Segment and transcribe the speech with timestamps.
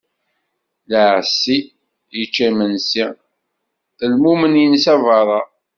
[0.91, 1.57] Lɛaṣi
[2.21, 3.05] ičča imensi,
[4.11, 5.41] lmumen insa beṛṛa.